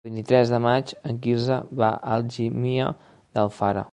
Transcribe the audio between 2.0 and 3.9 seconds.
Algímia d'Alfara.